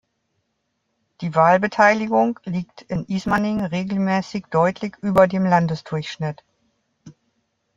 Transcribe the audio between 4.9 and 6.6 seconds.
über dem Landesdurchschnitt.